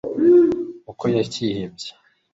uko 0.91 1.05
yakihebye 1.15 1.89